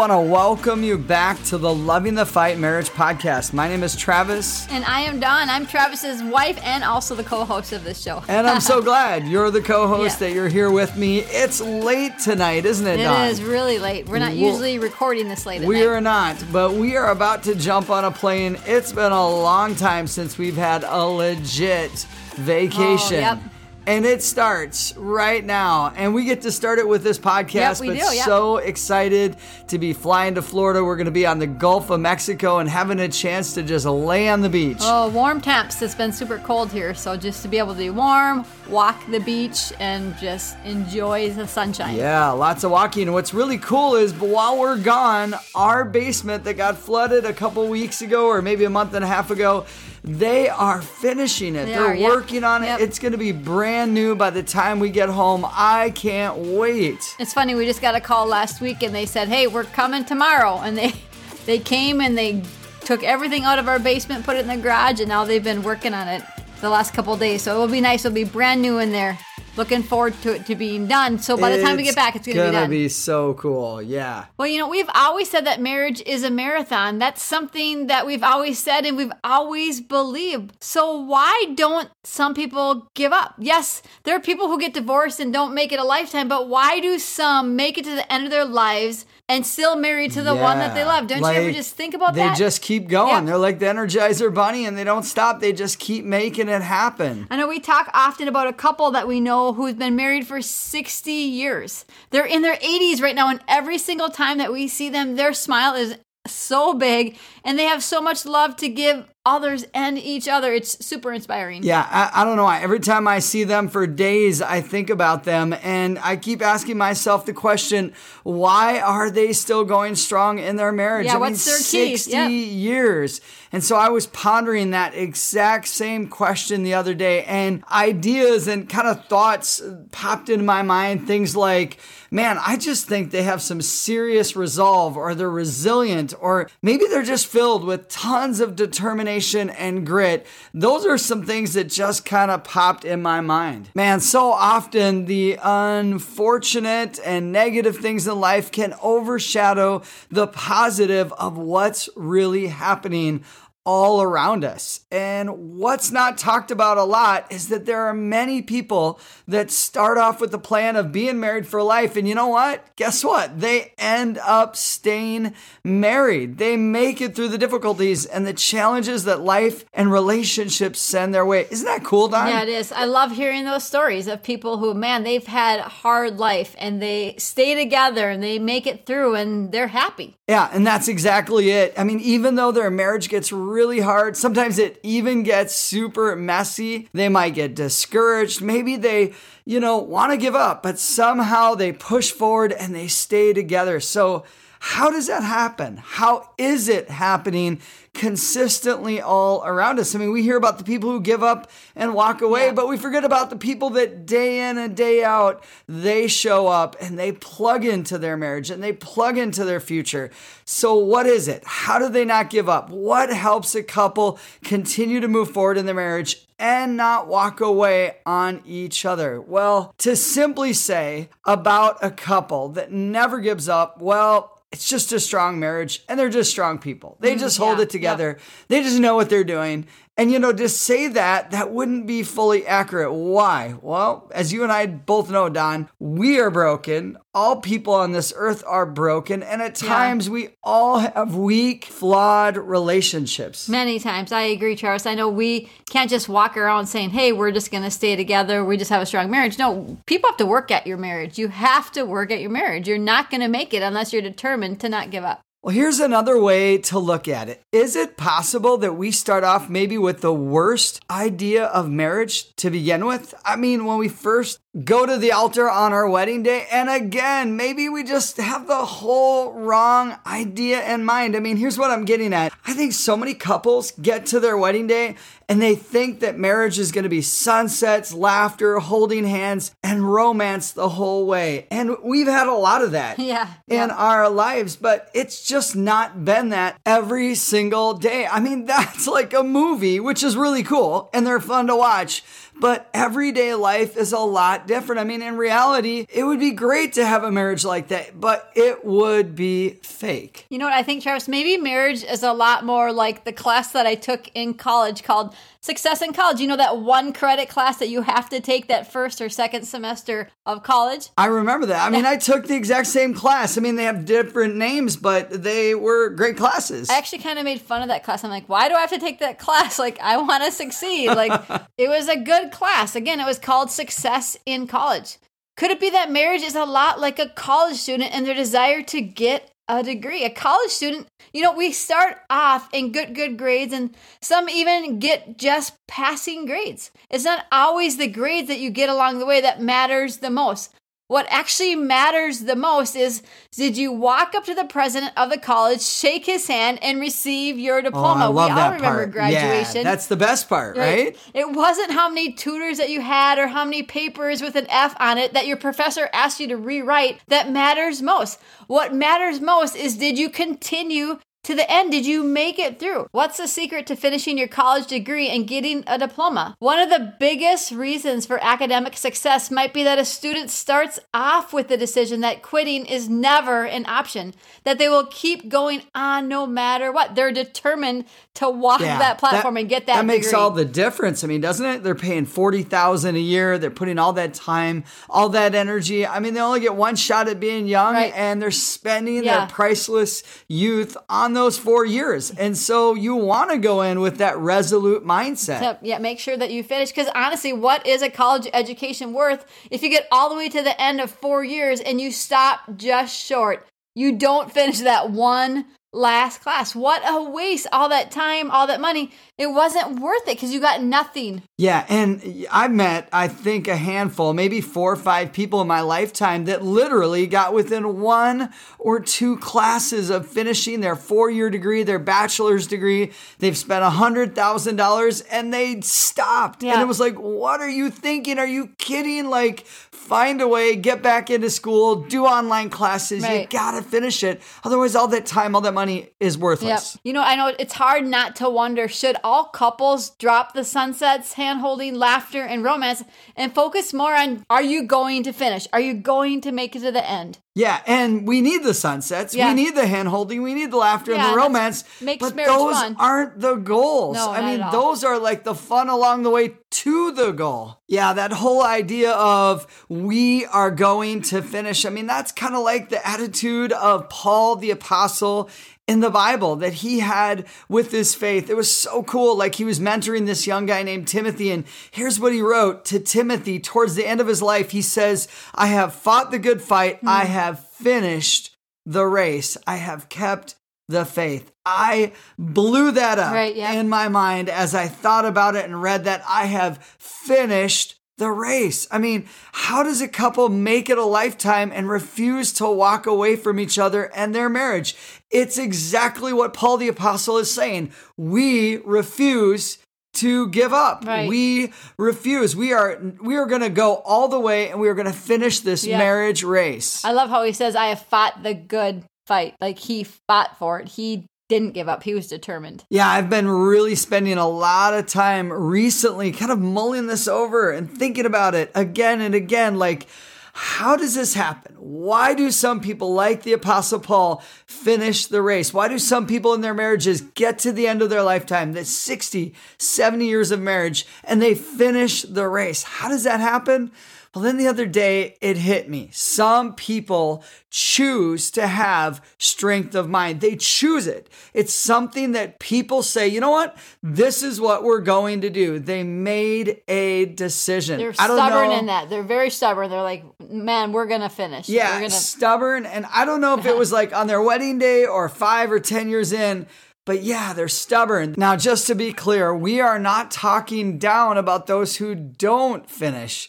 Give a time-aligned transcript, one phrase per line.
[0.00, 3.52] want to welcome you back to the Loving the Fight Marriage Podcast.
[3.52, 4.66] My name is Travis.
[4.70, 5.50] And I am Dawn.
[5.50, 8.24] I'm Travis's wife and also the co host of this show.
[8.26, 10.28] And I'm so glad you're the co host, Yeah.
[10.28, 11.18] that you're here with me.
[11.18, 13.28] It's late tonight, isn't it, It Dawn?
[13.28, 14.08] is really late.
[14.08, 15.86] We're not Well, usually recording this late at We night.
[15.88, 18.56] are not, but we are about to jump on a plane.
[18.64, 21.90] It's been a long time since we've had a legit
[22.36, 23.18] vacation.
[23.18, 23.38] Oh, yep.
[23.86, 25.92] And it starts right now.
[25.96, 27.54] And we get to start it with this podcast.
[27.54, 28.24] Yep, but do, yep.
[28.24, 29.36] so excited
[29.68, 30.84] to be flying to Florida.
[30.84, 33.86] We're going to be on the Gulf of Mexico and having a chance to just
[33.86, 34.78] lay on the beach.
[34.80, 35.80] Oh, warm temps.
[35.82, 36.94] It's been super cold here.
[36.94, 41.46] So just to be able to be warm, walk the beach, and just enjoy the
[41.46, 41.96] sunshine.
[41.96, 43.04] Yeah, lots of walking.
[43.04, 47.66] And what's really cool is while we're gone, our basement that got flooded a couple
[47.68, 49.64] weeks ago or maybe a month and a half ago,
[50.02, 51.66] they are finishing it.
[51.66, 52.10] They They're are, yep.
[52.10, 52.66] working on it.
[52.66, 52.80] Yep.
[52.80, 55.44] It's going to be brand new by the time we get home.
[55.46, 57.16] I can't wait.
[57.18, 57.54] It's funny.
[57.54, 60.76] We just got a call last week, and they said, "Hey, we're coming tomorrow." And
[60.76, 60.94] they
[61.46, 62.42] they came and they
[62.80, 65.62] took everything out of our basement, put it in the garage, and now they've been
[65.62, 66.22] working on it
[66.60, 67.42] the last couple of days.
[67.42, 68.04] So it will be nice.
[68.04, 69.18] It'll be brand new in there.
[69.56, 71.18] Looking forward to it to being done.
[71.18, 72.70] So by the time we get back, it's going to be gonna done.
[72.70, 73.82] be so cool.
[73.82, 74.26] Yeah.
[74.38, 76.98] Well, you know, we've always said that marriage is a marathon.
[76.98, 80.52] That's something that we've always said and we've always believed.
[80.62, 83.34] So, why don't some people give up?
[83.38, 86.80] Yes, there are people who get divorced and don't make it a lifetime, but why
[86.80, 90.34] do some make it to the end of their lives and still married to the
[90.34, 91.06] one that they love?
[91.06, 92.36] Don't you ever just think about they that?
[92.36, 93.10] They just keep going.
[93.10, 93.20] Yeah.
[93.20, 95.38] They're like the Energizer Bunny and they don't stop.
[95.38, 97.28] They just keep making it happen.
[97.30, 100.42] I know we talk often about a couple that we know who's been married for
[100.42, 101.84] 60 years.
[102.10, 105.32] They're in their 80s right now, and every single time that we see them, their
[105.32, 110.26] smile is so big and they have so much love to give others and each
[110.28, 110.52] other.
[110.52, 111.62] It's super inspiring.
[111.62, 112.60] Yeah, I, I don't know why.
[112.62, 116.78] Every time I see them for days, I think about them and I keep asking
[116.78, 117.92] myself the question,
[118.22, 121.06] why are they still going strong in their marriage?
[121.06, 121.96] Yeah, I mean, what's their key?
[121.98, 122.30] 60 Yep.
[122.30, 123.20] years.
[123.52, 128.68] And so I was pondering that exact same question the other day and ideas and
[128.68, 129.60] kind of thoughts
[129.90, 131.06] popped into my mind.
[131.06, 131.78] Things like,
[132.12, 137.02] man, I just think they have some serious resolve or they're resilient or maybe they're
[137.02, 139.09] just filled with tons of determination
[139.50, 140.26] and grit.
[140.54, 143.70] Those are some things that just kind of popped in my mind.
[143.74, 151.36] Man, so often the unfortunate and negative things in life can overshadow the positive of
[151.36, 153.24] what's really happening
[153.66, 154.80] all around us.
[154.90, 158.98] And what's not talked about a lot is that there are many people
[159.28, 161.96] that start off with the plan of being married for life.
[161.96, 162.64] And you know what?
[162.76, 163.40] Guess what?
[163.40, 166.38] They end up staying married.
[166.38, 171.26] They make it through the difficulties and the challenges that life and relationships send their
[171.26, 171.46] way.
[171.50, 172.28] Isn't that cool, Dawn?
[172.28, 172.72] Yeah, it is.
[172.72, 177.14] I love hearing those stories of people who, man, they've had hard life and they
[177.18, 180.16] stay together and they make it through and they're happy.
[180.28, 181.74] Yeah, and that's exactly it.
[181.76, 186.88] I mean, even though their marriage gets really hard, sometimes it even gets super messy.
[186.92, 188.40] They might get discouraged.
[188.40, 189.12] Maybe they,
[189.44, 193.80] you know, want to give up, but somehow they push forward and they stay together.
[193.80, 194.24] So,
[194.62, 195.78] how does that happen?
[195.82, 197.60] How is it happening
[197.94, 199.94] consistently all around us?
[199.94, 202.52] I mean, we hear about the people who give up and walk away, Yeah.
[202.52, 206.76] but we forget about the people that day in and day out, they show up
[206.78, 210.10] and they plug into their marriage and they plug into their future.
[210.44, 211.42] So, what is it?
[211.46, 212.68] How do they not give up?
[212.70, 217.96] What helps a couple continue to move forward in their marriage and not walk away
[218.04, 219.20] on each other?
[219.22, 225.00] Well, to simply say about a couple that never gives up, well, it's just a
[225.00, 226.96] strong marriage and they're just strong people.
[227.00, 227.20] They mm-hmm.
[227.20, 228.18] just hold yeah, it together.
[228.48, 229.66] They just know what they're doing.
[230.00, 232.90] And you know, to say that, that wouldn't be fully accurate.
[232.94, 233.56] Why?
[233.60, 236.96] Well, as you and I both know, Dawn, we are broken.
[237.12, 239.22] All people on this earth are broken.
[239.22, 239.68] And at Yeah.
[239.68, 243.46] times we all have weak, flawed relationships.
[243.46, 244.10] Many times.
[244.10, 244.86] I agree, Charles.
[244.86, 248.42] I know we can't just walk around saying, hey, we're just going to stay together.
[248.42, 249.38] We just have a strong marriage.
[249.38, 251.18] No, people have to work at your marriage.
[251.18, 252.66] You have to work at your marriage.
[252.66, 255.20] You're not going to make it unless you're determined to not give up.
[255.42, 257.42] Well, here's another way to look at it.
[257.50, 262.50] Is it possible that we start off maybe with the worst idea of marriage to
[262.50, 263.14] begin with?
[263.24, 267.36] I mean, when we first go to the altar on our wedding day, and again,
[267.36, 271.16] maybe we just have the whole wrong idea in mind.
[271.16, 272.32] I mean, here's what I'm getting at.
[272.44, 274.96] I think so many couples get to their wedding day
[275.30, 280.50] and they think that marriage is going to be sunsets, laughter, holding hands, and romance
[280.50, 281.46] the whole way.
[281.52, 283.74] And we've had a lot of that Yeah, in yeah.
[283.76, 288.08] our lives, but it's just not been that every single day.
[288.10, 292.02] I mean, that's like a movie, which is really cool and they're fun to watch.
[292.40, 294.80] But everyday life is a lot different.
[294.80, 298.30] I mean, in reality, it would be great to have a marriage like that, but
[298.34, 300.26] it would be fake.
[300.30, 301.08] You know what I think, Travis?
[301.08, 305.14] Maybe marriage is a lot more like the class that I took in college called
[305.42, 306.20] Success in College.
[306.20, 309.44] You know that one credit class that you have to take that first or second
[309.44, 310.90] semester of college?
[310.98, 311.66] I remember that.
[311.66, 313.38] I mean, I took the exact same class.
[313.38, 316.68] I mean, they have different names, but they were great classes.
[316.68, 318.04] I actually kind of made fun of that class.
[318.04, 319.58] I'm like, why do I have to take that class?
[319.58, 320.88] Like, I want to succeed.
[320.88, 321.12] Like,
[321.56, 322.74] it was a good class.
[322.74, 324.98] Again, it was called Success in College.
[325.36, 328.62] Could it be that marriage is a lot like a college student and their desire
[328.62, 330.04] to get a degree?
[330.04, 334.78] A college student, you know, we start off in good, good grades, and some even
[334.78, 336.70] get just passing grades.
[336.90, 340.54] It's not always the grades that you get along the way that matters the most.
[340.90, 345.18] What actually matters the most is did you walk up to the president of the
[345.18, 348.06] college, shake his hand, and receive your diploma?
[348.06, 348.90] Oh, I love we all remember part.
[348.90, 349.58] graduation.
[349.58, 350.96] Yeah, that's the best part, right?
[351.14, 354.74] It wasn't how many tutors that you had or how many papers with an F
[354.80, 358.18] on it that your professor asked you to rewrite that matters most.
[358.48, 361.70] What matters most is did you continue to the end?
[361.70, 362.86] Did you make it through?
[362.92, 366.34] What's the secret to finishing your college degree and getting a diploma?
[366.38, 371.32] One of the biggest reasons for academic success might be that a student starts off
[371.32, 374.14] with the decision that quitting is never an option,
[374.44, 376.94] that they will keep going on no matter what.
[376.94, 377.84] They're determined
[378.14, 379.76] to walk Yeah, that platform and get that.
[379.76, 380.20] That makes degree.
[380.20, 381.04] all the difference.
[381.04, 381.62] I mean, doesn't it?
[381.62, 383.38] They're paying forty thousand a year.
[383.38, 385.86] They're putting all that time, all that energy.
[385.86, 387.92] I mean, they only get one shot at being young, Right.
[387.94, 389.18] and they're spending Yeah.
[389.18, 392.10] their priceless youth on those four years.
[392.10, 395.40] And so you want to go in with that resolute mindset.
[395.40, 396.70] to yeah, make sure that you finish.
[396.70, 400.42] Because honestly, what is a college education worth if you get all the way to
[400.42, 403.46] the end of four years and you stop just short?
[403.74, 406.54] You don't finish that one last class.
[406.54, 407.46] What a waste!
[407.52, 408.90] All that time, all that money.
[409.20, 411.22] It wasn't worth it because you got nothing.
[411.36, 415.60] Yeah, and I met, I think, a handful, maybe four or five people in my
[415.60, 421.62] lifetime that literally got within one or two classes of finishing their four year degree,
[421.64, 422.92] their bachelor's degree.
[423.18, 426.42] They've spent a $100,000 and they stopped.
[426.42, 426.54] Yeah.
[426.54, 428.18] And it was like, what are you thinking?
[428.18, 429.10] Are you kidding?
[429.10, 433.06] Like, find a way, get back into school, do online classes.
[433.06, 434.22] You gotta finish it.
[434.44, 436.22] Otherwise, all that time, all that money is Yep.
[436.22, 436.78] worthless.
[436.84, 441.14] You know, I know it's hard not to wonder should all couples drop the sunsets,
[441.14, 442.82] hand holding, laughter, and romance
[443.16, 445.46] and focus more on are you going to finish?
[445.52, 447.18] Are you going to make it to the end?
[447.34, 449.14] Yeah, and we need the sunsets.
[449.14, 449.28] Yeah.
[449.28, 450.22] We need the hand holding.
[450.22, 451.64] We need the laughter Yeah, and the romance.
[451.80, 452.76] makes but marriage those fun.
[452.78, 453.96] aren't the goals.
[453.96, 454.52] No, I not mean, at all.
[454.52, 457.60] those are like the fun along the way to the goal.
[457.68, 461.64] Yeah, that whole idea of we are going to finish.
[461.64, 465.30] I mean, that's kind of like the attitude of Paul the Apostle
[465.68, 468.28] in the Bible that he had with his faith.
[468.28, 469.16] It was so cool.
[469.16, 471.30] Like he was mentoring this young guy named Timothy.
[471.30, 474.50] And here's what he wrote to Timothy towards the end of his life.
[474.50, 476.80] He says, I have fought the good fight.
[476.84, 477.12] I Hmm.
[477.12, 478.36] have finished
[478.66, 479.36] the race.
[479.46, 480.34] I have kept
[480.70, 481.30] the faith.
[481.44, 483.52] I blew that up Right, yeah.
[483.52, 488.10] in my mind as I thought about it and read that I have finished the
[488.10, 488.66] race.
[488.70, 493.14] I mean, how does a couple make it a lifetime and refuse to walk away
[493.16, 494.74] from each other and their marriage?
[495.10, 497.72] It's exactly what Paul the Apostle is saying.
[497.98, 499.58] We refuse
[499.94, 500.84] to give up.
[500.86, 501.08] Right.
[501.08, 502.36] We refuse.
[502.36, 504.92] We are we are going to go all the way and we are going to
[504.92, 505.78] finish this Yeah.
[505.78, 506.82] marriage race.
[506.84, 509.34] I love how he says, I have fought the good fight.
[509.40, 510.68] Like he fought for it.
[510.68, 511.82] He didn't give up.
[511.82, 512.64] He was determined.
[512.70, 517.50] Yeah, I've been really spending a lot of time recently kind of mulling this over
[517.50, 519.56] and thinking about it again and again.
[519.56, 519.88] Like,
[520.32, 521.56] how does this happen?
[521.58, 525.52] Why do some people, like the Apostle Paul, finish the race?
[525.52, 528.64] Why do some people in their marriages get to the end of their lifetime, the
[528.64, 532.62] 60, 70 years of marriage, and they finish the race?
[532.62, 533.72] How does that happen?
[534.12, 535.90] Well, then the other day it hit me.
[535.92, 540.20] Some people choose to have strength of mind.
[540.20, 541.08] They choose it.
[541.32, 543.56] It's something that people say, you know what?
[543.84, 545.60] This is what we're going to do.
[545.60, 547.78] They made a decision.
[547.78, 548.58] They're I don't stubborn know.
[548.58, 548.90] in that.
[548.90, 549.70] They're very stubborn.
[549.70, 551.48] They're like, man, we're going to finish.
[551.48, 552.66] Yeah, We're gonna, stubborn.
[552.66, 555.60] And I don't know if it was like on their wedding day or five or
[555.60, 556.48] 10 years in,
[556.84, 558.16] but yeah, they're stubborn.
[558.18, 563.28] Now, just to be clear, we are not talking down about those who don't finish.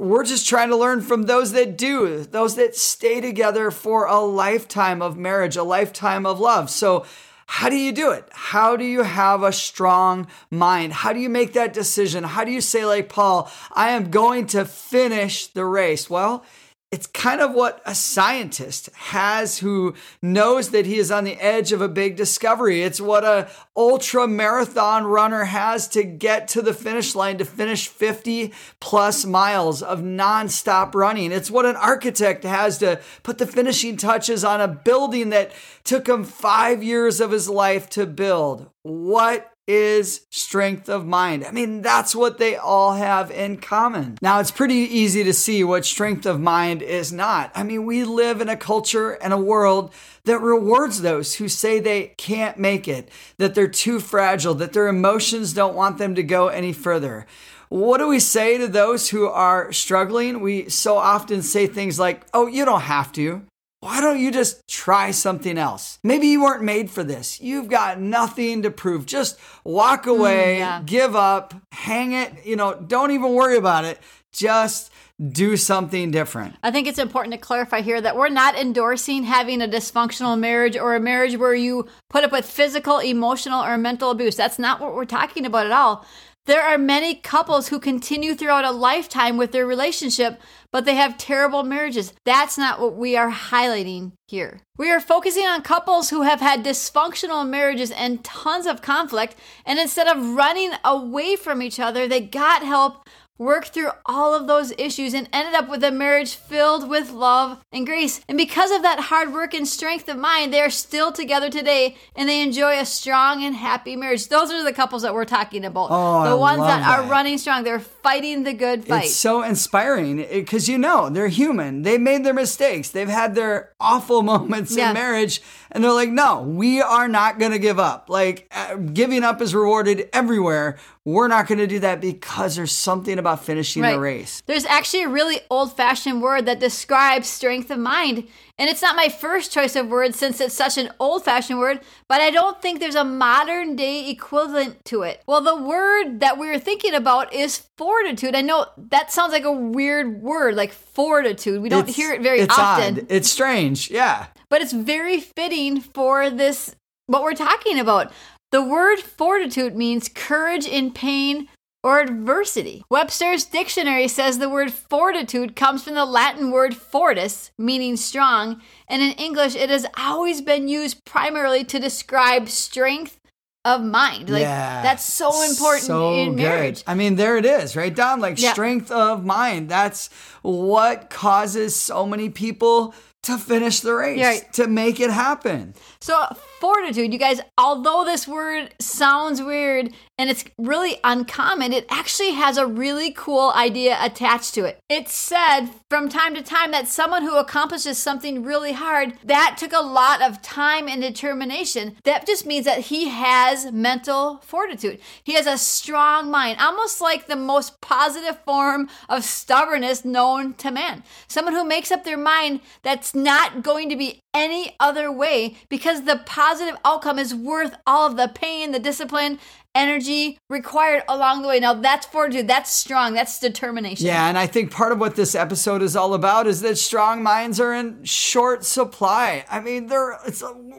[0.00, 4.20] We're just trying to learn from those that do, those that stay together for a
[4.20, 6.70] lifetime of marriage, a lifetime of love.
[6.70, 7.04] So,
[7.44, 8.26] how do you do it?
[8.30, 10.94] How do you have a strong mind?
[10.94, 12.24] How do you make that decision?
[12.24, 16.08] How do you say, like Paul, I am going to finish the race?
[16.08, 16.46] Well,
[16.92, 21.70] it's kind of what a scientist has who knows that he is on the edge
[21.70, 22.82] of a big discovery.
[22.82, 27.86] It's what a ultra marathon runner has to get to the finish line to finish
[27.86, 31.30] 50 plus miles of nonstop running.
[31.30, 35.52] It's what an architect has to put the finishing touches on a building that
[35.84, 38.68] took him 5 years of his life to build.
[38.82, 41.44] What is strength of mind.
[41.44, 44.18] I mean, that's what they all have in common.
[44.20, 47.52] Now, it's pretty easy to see what strength of mind is not.
[47.54, 51.78] I mean, we live in a culture and a world that rewards those who say
[51.78, 53.08] they can't make it,
[53.38, 57.24] that they're too fragile, that their emotions don't want them to go any further.
[57.68, 60.40] What do we say to those who are struggling?
[60.40, 63.42] We so often say things like, oh, you don't have to
[63.80, 65.98] why don't you just try something else?
[66.02, 67.40] Maybe you weren't made for this.
[67.40, 69.06] You've got nothing to prove.
[69.06, 70.82] Just walk mm, away, mm, yeah.
[70.84, 73.98] give up, hang it, you know, don't even worry about it.
[74.32, 74.92] Just
[75.28, 76.56] do something different.
[76.62, 80.76] I think it's important to clarify here that we're not endorsing having a dysfunctional marriage
[80.76, 84.36] or a marriage where you put up with physical, emotional, or mental abuse.
[84.36, 86.06] That's not what we're talking about at all.
[86.46, 90.40] There are many couples who continue throughout a lifetime with their relationship,
[90.72, 92.14] but they have terrible marriages.
[92.24, 94.62] That's not what we are highlighting here.
[94.78, 99.78] We are focusing on couples who have had dysfunctional marriages and tons of conflict, and
[99.78, 103.08] instead of running away from each other, they got help
[103.40, 107.64] worked through all of those issues and ended up with a marriage filled with love
[107.72, 108.20] and grace.
[108.28, 111.96] And because of that hard work and strength of mind, they are still together today
[112.14, 114.28] and they enjoy a strong and happy marriage.
[114.28, 115.88] Those are the couples that we're talking about.
[115.90, 117.64] Oh, the I ones that, that, are running strong.
[117.64, 119.04] They're fighting the good fight.
[119.06, 121.80] It's so inspiring because you know they're human.
[121.80, 122.90] They made their mistakes.
[122.90, 124.88] They've had their awful moments yeah.
[124.88, 125.40] in marriage
[125.72, 128.08] and they're like, "No, we are not going to give up.
[128.08, 130.78] Like uh, giving up is rewarded everywhere.
[131.06, 133.92] We're not going to do that because there's something about finishing right.
[133.92, 134.42] the race.
[134.44, 138.28] There's actually a really old fashioned word that describes strength of mind.
[138.58, 141.80] And it's not my first choice of words since it's such an old fashioned word,
[142.06, 145.22] but I don't think there's a modern day equivalent to it.
[145.26, 148.36] Well, the word that we were thinking about is fortitude.
[148.36, 151.62] I know that sounds like a weird word, like fortitude.
[151.62, 152.98] We don't it's, hear it very it's often.
[152.98, 153.06] Odd.
[153.08, 154.26] It's strange, yeah.
[154.50, 156.76] But it's very fitting for this
[157.06, 158.12] what we're talking about.
[158.52, 161.48] The word fortitude means courage in pain
[161.82, 162.84] or adversity.
[162.90, 169.02] Webster's dictionary says the word fortitude comes from the Latin word fortis, meaning strong, and
[169.02, 173.18] in English it has always been used primarily to describe strength
[173.64, 174.28] of mind.
[174.28, 176.84] Like yeah, that's so important so in marriage.
[176.84, 176.90] Good.
[176.90, 178.20] I mean, there it is, right, Dawn?
[178.20, 178.52] Like yeah.
[178.52, 179.68] strength of mind.
[179.68, 180.08] That's
[180.42, 184.38] what causes so many people to finish the race, yeah.
[184.52, 185.74] to make it happen.
[186.02, 186.26] So,
[186.60, 192.56] fortitude, you guys, although this word sounds weird and it's really uncommon, it actually has
[192.56, 194.78] a really cool idea attached to it.
[194.88, 199.74] It's said from time to time that someone who accomplishes something really hard, that took
[199.74, 201.96] a lot of time and determination.
[202.04, 205.00] That just means that he has mental fortitude.
[205.24, 210.70] He has a strong mind, almost like the most positive form of stubbornness known to
[210.70, 211.02] man.
[211.28, 215.89] Someone who makes up their mind that's not going to be any other way because
[215.98, 219.38] the positive outcome is worth all of the pain, the discipline,
[219.74, 221.60] energy required along the way.
[221.60, 224.06] Now that's fortitude, that's strong, that's determination.
[224.06, 227.22] Yeah, and I think part of what this episode is all about is that strong
[227.22, 229.44] minds are in short supply.
[229.50, 230.18] I mean, they're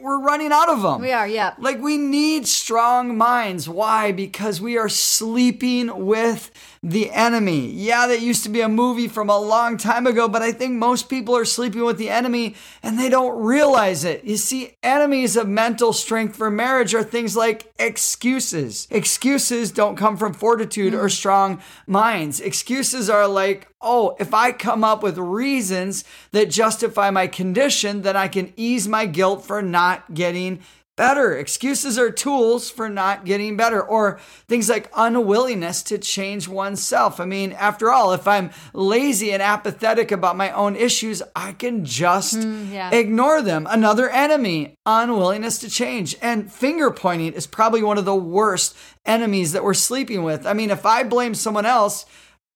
[0.02, 1.00] we're running out of them.
[1.00, 1.54] We are, yeah.
[1.58, 3.68] Like we need strong minds.
[3.68, 4.12] Why?
[4.12, 6.50] Because we are sleeping with
[6.82, 7.70] the Enemy.
[7.70, 10.74] Yeah, that used to be a movie from a long time ago, but I think
[10.74, 14.24] most people are sleeping with the enemy and they don't realize it.
[14.24, 18.81] You see, enemies of mental strength for marriage are things like excuses.
[18.90, 21.10] Excuses don't come from fortitude or mm.
[21.10, 22.40] strong minds.
[22.40, 28.16] Excuses are like, oh, if I come up with reasons that justify my condition, then
[28.16, 30.60] I can ease my guilt for not getting
[30.96, 31.36] better.
[31.36, 37.20] Excuses are tools for not getting better, or things like unwillingness to change oneself.
[37.20, 41.84] I mean, after all, if I'm lazy and apathetic about my own issues, I can
[41.84, 42.90] just mm, yeah.
[42.94, 43.66] ignore them.
[43.70, 46.16] Another enemy, unwillingness to change.
[46.20, 50.46] And finger pointing is probably one of the worst enemies that we're sleeping with.
[50.46, 52.06] I mean, if I blame someone else,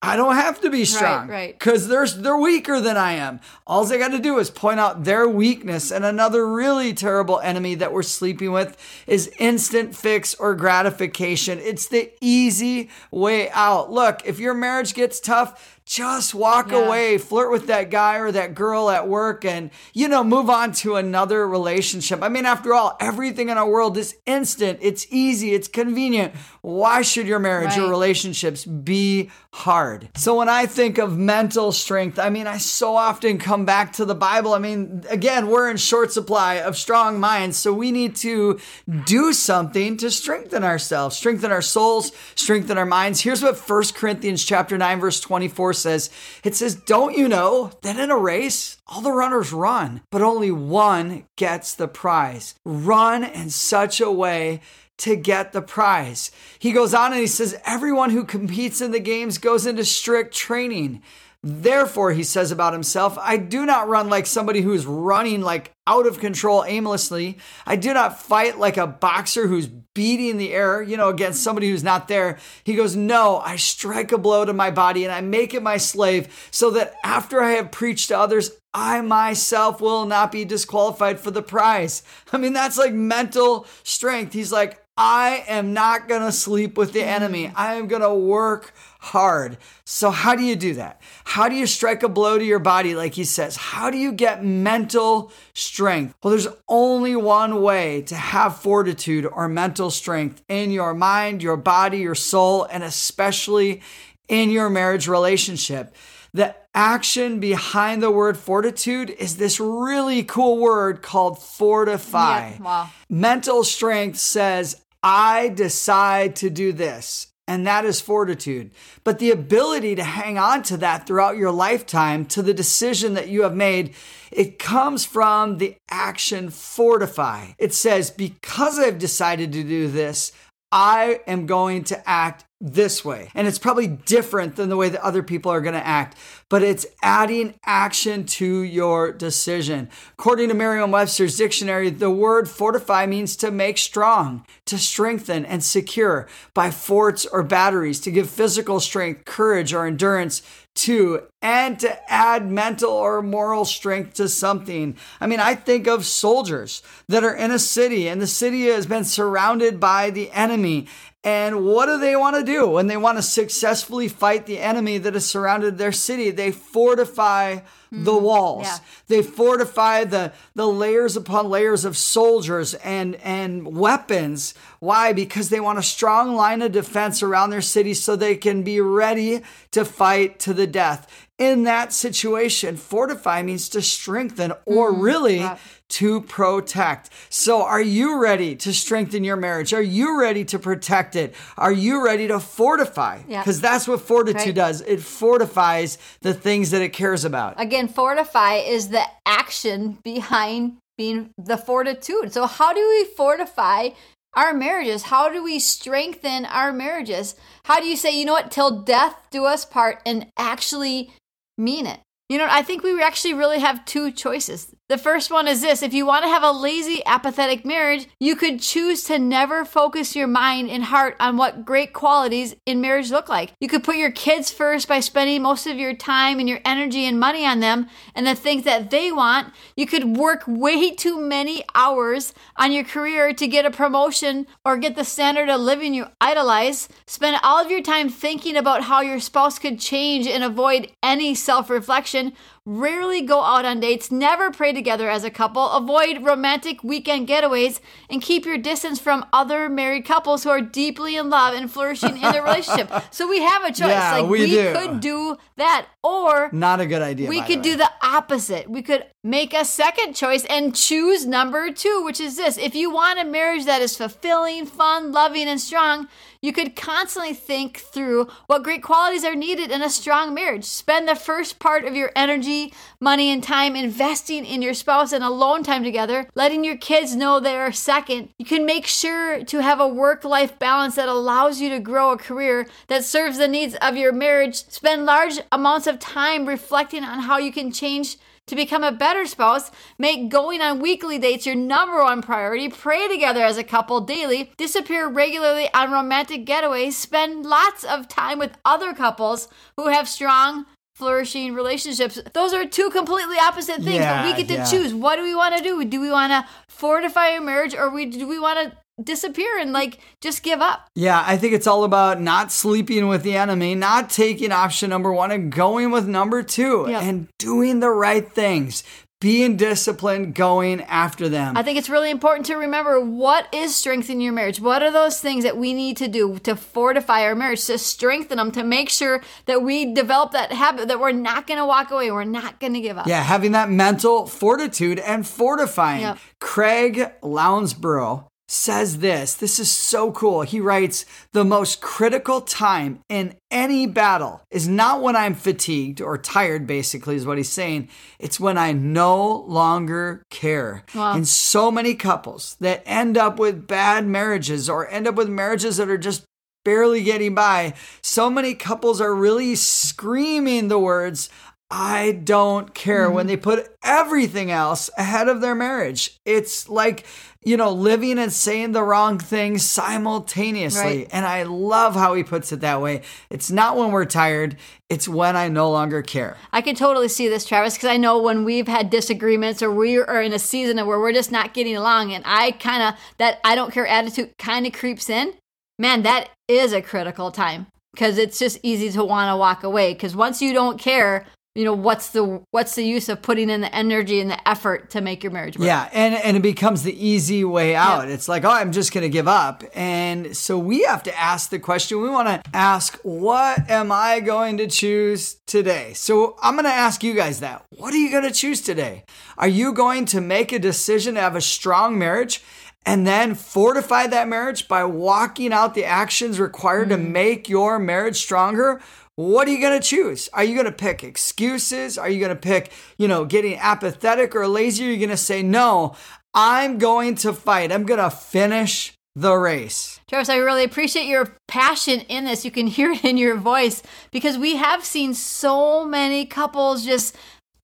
[0.03, 1.59] I don't have to be strong, right?
[1.59, 3.41] Because they're they're weaker than I am.
[3.67, 5.91] All I got to do is point out their weakness.
[5.91, 8.77] And another really terrible enemy that we're sleeping with
[9.07, 11.59] is instant fix or gratification.
[11.59, 13.91] It's the easy way out.
[13.91, 16.79] Look, if your marriage gets tough, just walk Yeah.
[16.79, 20.73] away, flirt with that guy or that girl at work, and, you know, move on
[20.73, 22.25] to another relationship.
[22.25, 26.35] I mean, after all, everything in our world is instant, it's easy, it's convenient.
[26.61, 30.09] Why should your marriage or relationships be hard?
[30.17, 34.05] So when I think of mental strength, I mean, I so often come back to
[34.05, 34.55] the Bible.
[34.55, 38.59] I mean, again, we're in short supply of strong minds, so we need to
[39.05, 43.21] do something to strengthen ourselves, strengthen our souls, strengthen our minds.
[43.21, 46.11] Here's what 1 Corinthians chapter 9 verse 24 says.
[46.43, 50.51] It says, "Don't you know that in a race all the runners run, but only
[50.51, 52.55] one gets the prize.
[52.65, 54.61] Run in such a way
[54.99, 59.01] to get the prize." He goes on and he says, "Everyone who competes in the
[59.01, 61.03] games goes into strict training."
[61.43, 65.73] Therefore, he says about himself, I do not run like somebody who is running like
[65.87, 67.39] out of control aimlessly.
[67.65, 71.71] I do not fight like a boxer who's beating the air, you know, against somebody
[71.71, 72.39] who's not there.
[72.65, 75.77] He goes, No, I strike a blow to my body and I make it my
[75.77, 81.21] slave so that after I have preached to others, I myself will not be disqualified
[81.21, 82.03] for the prize.
[82.33, 84.33] I mean, that's like mental strength.
[84.33, 87.53] He's like, I am not going to sleep with the enemy.
[87.55, 88.73] I am going to work
[89.07, 89.57] hard.
[89.85, 91.01] So, how do you do that?
[91.25, 93.57] How do you strike a blow to your body, like he says?
[93.57, 96.15] How do you get mental strength?
[96.23, 101.57] Well, there's only one way to have fortitude or mental strength in your mind, your
[101.57, 103.83] body, your soul, and especially
[104.29, 105.95] in your marriage relationship.
[106.35, 112.51] The action behind the word fortitude is this really cool word called fortify.
[112.51, 112.91] Yeah, wow.
[113.09, 117.29] Mental strength says, I decide to do this.
[117.49, 118.73] And that is fortitude.
[119.05, 123.29] But the ability to hang on to that throughout your lifetime, to the decision that
[123.29, 123.95] you have made,
[124.33, 127.53] it comes from the action fortify.
[127.59, 130.33] It says, because I've decided to do this,
[130.73, 133.31] I am going to act this way.
[133.35, 136.17] And it's probably different than the way that other people are going to act,
[136.49, 139.91] but it's adding action to your decision.
[140.19, 145.63] According to Merriam Webster's dictionary, the word fortify means to make strong, to strengthen and
[145.63, 150.43] secure by forts or batteries, to give physical strength, courage, or endurance
[150.77, 154.97] to, and to add mental or moral strength to something.
[155.21, 158.85] I mean, I think of soldiers that are in a city and the city has
[158.85, 160.89] been surrounded by the enemy.
[161.23, 164.99] And what do they want to do when they want to successfully fight the enemy
[164.99, 166.31] that has surrounded their city?
[166.31, 168.25] They fortify the mm-hmm.
[168.25, 168.67] walls.
[168.67, 168.79] yeah.
[169.09, 174.55] They fortify the, the layers upon layers of soldiers and, and weapons.
[174.81, 175.13] Why?
[175.13, 178.81] Because they want a strong line of defense around their city so they can be
[178.81, 181.27] ready to fight to the death.
[181.39, 185.01] In that situation, fortify means to strengthen or mm-hmm.
[185.03, 185.59] really right.
[185.91, 187.11] to protect.
[187.29, 189.75] So, are you ready to strengthen your marriage?
[189.75, 191.35] Are you ready to protect it?
[191.59, 193.21] Are you ready to fortify?
[193.29, 193.43] Yeah.
[193.43, 194.55] Because that's what fortitude Right.
[194.55, 194.81] does.
[194.81, 197.61] It fortifies the things that it cares about.
[197.61, 202.33] Again, fortify is the action behind being the fortitude.
[202.33, 203.91] So, how do we fortify
[204.35, 205.05] our marriages?
[205.05, 207.35] How do we strengthen our marriages?
[207.65, 211.11] How do you say, you know what, till death do us part and actually
[211.57, 212.01] mean it?
[212.29, 214.75] You know, I think we actually really have two choices.
[214.89, 218.37] The first one is this if you want to have a lazy, apathetic marriage, you
[218.37, 223.11] could choose to never focus your mind and heart on what great qualities in marriage
[223.11, 223.53] look like.
[223.59, 227.05] You could put your kids first by spending most of your time and your energy
[227.05, 229.53] and money on them and the things that they want.
[229.77, 234.77] You could work way too many hours on your career to get a promotion or
[234.77, 236.89] get the standard of living you idolize.
[237.09, 241.35] Spend all of your time thinking about how your spouse could change and avoid any
[241.35, 242.35] self reflection.
[242.69, 247.79] Rarely go out on dates, never pray together as a couple, avoid romantic weekend getaways,
[248.11, 252.17] and keep your distance from other married couples who are deeply in love and flourishing
[252.17, 252.91] in their relationship.
[253.13, 253.89] So we have a choice.
[253.91, 254.73] Yeah, like we do.
[254.75, 257.29] could do that, or Not a good idea.
[257.29, 258.69] we could the do the opposite.
[258.69, 262.59] We could make a second choice and choose number two, which is this.
[262.59, 266.09] If you want a marriage that is fulfilling, fun, loving, and strong,
[266.47, 270.65] you could constantly think through what great qualities are needed in a strong marriage.
[270.65, 275.25] Spend the first part of your energy, money, and time investing in your spouse and
[275.25, 278.29] alone time together, letting your kids know they are second.
[278.39, 282.13] You can make sure to have a work life balance that allows you to grow
[282.13, 284.55] a career that serves the needs of your marriage.
[284.69, 289.27] Spend large amounts of time reflecting on how you can change to become a better
[289.27, 294.01] spouse, make going on weekly dates your number one priority, pray together as a couple
[294.01, 300.09] daily, disappear regularly on romantic getaways, spend lots of time with other couples who have
[300.09, 302.19] strong flourishing relationships.
[302.33, 304.65] Those are two completely opposite things, Yeah, but we get to yeah.
[304.65, 304.95] choose.
[304.95, 305.85] What do we want to do?
[305.85, 309.73] Do we want to fortify our marriage or we do we want to disappear and
[309.73, 310.89] like just give up?
[310.95, 315.13] Yeah, I think it's all about not sleeping with the enemy, not taking option number
[315.13, 317.03] one and going with number two Yep.
[317.03, 318.83] and doing the right things,
[319.21, 321.57] being disciplined, going after them.
[321.57, 324.61] I think it's really important to remember what is strengthening your marriage.
[324.61, 328.37] What are those things that we need to do to fortify our marriage, to strengthen
[328.37, 331.91] them, to make sure that we develop that habit that we're not going to walk
[331.91, 333.07] away, we're not going to give up.
[333.07, 336.03] yeah, having that mental fortitude and fortifying.
[336.03, 336.19] Yep.
[336.41, 339.35] Craig Lounsbrough says this.
[339.35, 340.43] This is so cool.
[340.43, 346.19] He writes The most critical time in any battle is not when I'm fatigued or
[346.19, 347.89] tired, basically, is what he's saying.
[348.19, 350.85] It's when I no longer care.
[350.95, 351.15] Wow.
[351.15, 355.77] And so many couples that end up with bad marriages or end up with marriages
[355.79, 356.25] that are just
[356.67, 357.73] barely getting by.
[358.03, 361.31] So many couples are really screaming the words,
[361.71, 363.29] I don't care when mm-hmm.
[363.29, 366.17] they put everything else ahead of their marriage.
[366.25, 367.05] It's like,
[367.45, 370.99] you know, living and saying the wrong things simultaneously.
[370.99, 371.09] Right.
[371.11, 373.03] And I love how he puts it that way.
[373.31, 374.57] It's not when we're tired,
[374.89, 376.37] it's when I no longer care.
[376.53, 379.99] I can totally see this, Travis, because I know when we've had disagreements or we
[379.99, 383.41] are in a season where we're just not getting along, and I kind of, that
[383.43, 385.35] I don't care attitude kind of creeps in,
[385.81, 389.95] man, that is a critical time because it's just easy to want to walk away.
[389.95, 391.27] Because once you don't care,
[391.57, 394.91] you know what's the what's the use of putting in the energy and the effort
[394.91, 395.67] to make your marriage work?
[395.67, 398.11] Yeah, and and it becomes the easy way out.
[398.11, 399.65] It's like, oh, I'm just going to give up.
[399.75, 402.03] And so we have to ask the question.
[402.03, 405.95] We want to ask, what am I going to choose today?
[405.95, 407.65] So I'm going to ask you guys that.
[407.71, 409.05] What are you going to choose today?
[409.39, 412.43] Are you going to make a decision to have a strong marriage?
[412.85, 417.11] And then fortify that marriage by walking out the actions required to mm.
[417.11, 418.81] make your marriage stronger?
[419.17, 420.29] What are you going to choose?
[420.35, 421.97] Are you going to pick excuses?
[421.97, 424.87] Are you going to pick, you know, getting apathetic or lazy?
[424.87, 425.97] Are you going to say, no,
[426.35, 427.73] I'm going to fight.
[427.73, 429.99] I'm going to finish the race.
[430.07, 432.45] Travis, I really appreciate your passion in this.
[432.45, 437.17] You can hear it in your voice because we have seen so many couples just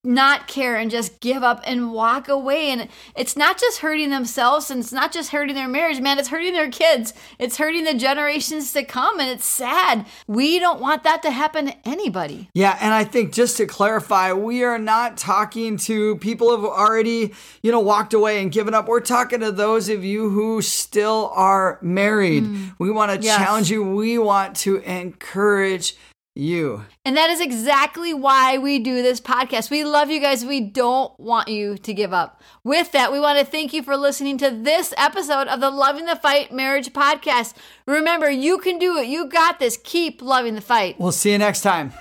[0.05, 2.71] not care and just give up and walk away.
[2.71, 6.19] And it's not just hurting themselves and it's not just hurting their marriage, man.
[6.19, 7.15] It's hurting their kids.
[7.39, 9.21] It's hurting the generations to come.
[9.21, 10.07] And it's sad.
[10.27, 12.49] We don't want that to happen to anybody.
[12.53, 16.65] Yeah, and I think just to clarify, we are not talking to people who have
[16.65, 18.89] already, you know, walked away and given up.
[18.89, 22.45] We're talking to those of you who still are married.
[22.45, 22.75] Mm.
[22.79, 23.37] We want to Yes.
[23.37, 23.85] challenge you.
[23.85, 25.95] We want to encourage
[26.35, 26.85] you.
[27.05, 29.71] And that is exactly why we do this podcast.
[29.71, 30.45] We love you guys.
[30.45, 32.41] We don't want you to give up.
[32.65, 36.07] With that, we want to thank you for listening to this episode of the Loving
[36.07, 37.55] the Fight Marriage Podcast.
[37.87, 39.07] Remember, you can do it.
[39.07, 39.79] You got this.
[39.83, 40.99] Keep loving the fight.
[40.99, 41.93] We'll see you next time.